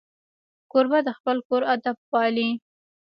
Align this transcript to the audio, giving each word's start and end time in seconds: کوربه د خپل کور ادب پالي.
کوربه 0.71 0.99
د 1.07 1.09
خپل 1.17 1.37
کور 1.47 1.61
ادب 1.75 1.97
پالي. 2.11 2.49